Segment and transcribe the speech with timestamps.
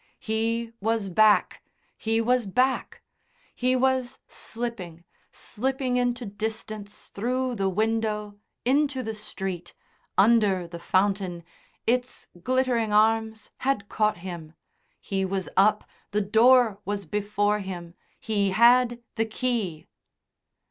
[0.19, 1.61] He was back!
[1.95, 3.03] He was back!
[3.53, 9.75] He was slipping, slipping into distance through the window into the street,
[10.17, 11.43] under the fountain,
[11.85, 14.53] its glittering arms had caught him;
[14.99, 19.85] he was up, the door was before him, he had the key.